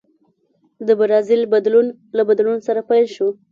د 0.87 0.89
برازیل 0.99 1.41
بدلون 1.53 1.87
له 2.17 2.23
بدلون 2.29 2.57
سره 2.67 2.79
پیل 2.89 3.05
شو. 3.15 3.27